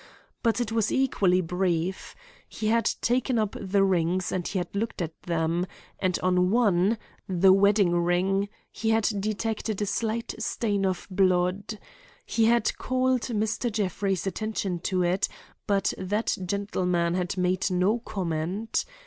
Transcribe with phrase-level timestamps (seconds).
[0.41, 2.15] But it was equally brief.
[2.49, 5.67] He had taken up the rings and he had looked at them;
[5.99, 6.97] and on one,
[7.29, 11.77] the wedding ring, he had detected a slight stain of blood.
[12.25, 13.71] He had called Mr.
[13.71, 15.27] Jeffrey's attention to it,
[15.67, 18.85] but that gentleman had made no comment.